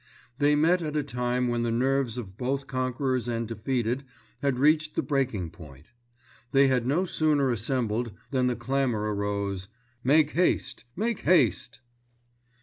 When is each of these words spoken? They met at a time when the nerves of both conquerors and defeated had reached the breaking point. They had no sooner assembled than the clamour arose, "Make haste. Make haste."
They 0.39 0.55
met 0.55 0.81
at 0.81 0.95
a 0.95 1.03
time 1.03 1.47
when 1.47 1.61
the 1.61 1.69
nerves 1.69 2.17
of 2.17 2.35
both 2.35 2.65
conquerors 2.65 3.27
and 3.27 3.47
defeated 3.47 4.03
had 4.41 4.57
reached 4.57 4.95
the 4.95 5.03
breaking 5.03 5.51
point. 5.51 5.91
They 6.53 6.69
had 6.69 6.87
no 6.87 7.05
sooner 7.05 7.51
assembled 7.51 8.11
than 8.31 8.47
the 8.47 8.55
clamour 8.55 9.13
arose, 9.13 9.67
"Make 10.03 10.31
haste. 10.31 10.85
Make 10.95 11.19
haste." 11.19 11.81